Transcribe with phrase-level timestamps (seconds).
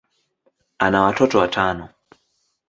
[0.79, 1.89] ana watoto watano.